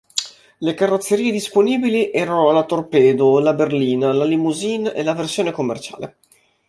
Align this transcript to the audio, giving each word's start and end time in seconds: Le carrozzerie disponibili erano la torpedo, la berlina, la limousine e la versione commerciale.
Le 0.57 0.73
carrozzerie 0.73 1.31
disponibili 1.31 2.09
erano 2.11 2.49
la 2.49 2.63
torpedo, 2.63 3.37
la 3.37 3.53
berlina, 3.53 4.11
la 4.11 4.23
limousine 4.25 4.95
e 4.95 5.03
la 5.03 5.13
versione 5.13 5.51
commerciale. 5.51 6.17